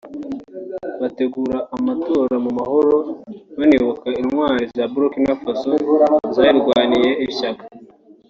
[1.01, 2.95] bategura amatora mu mahoro
[3.59, 5.71] banibuka intwari za Burkina Faso
[6.35, 7.63] zayirwaniye ishyaka